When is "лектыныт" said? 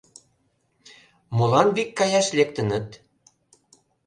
2.37-2.87